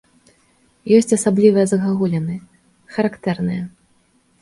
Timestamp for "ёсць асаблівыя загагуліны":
0.99-2.41